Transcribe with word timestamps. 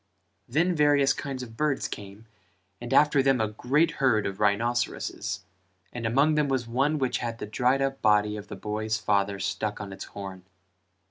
Then 0.47 0.73
various 0.75 1.13
kinds 1.13 1.43
of 1.43 1.55
birds 1.55 1.87
came 1.87 2.25
and 2.81 2.91
after 2.91 3.21
them 3.21 3.39
a 3.39 3.49
great 3.49 3.91
herd 4.01 4.25
of 4.25 4.39
rhinceroses 4.39 5.41
and 5.93 6.07
among 6.07 6.33
them 6.33 6.47
was 6.47 6.67
one 6.67 6.97
which 6.97 7.19
had 7.19 7.37
the 7.37 7.45
dried 7.45 7.83
up 7.83 8.01
body 8.01 8.35
of 8.35 8.47
the 8.47 8.55
boy's 8.55 8.97
father 8.97 9.37
stuck 9.37 9.79
on 9.79 9.93
its 9.93 10.05
horn. 10.05 10.43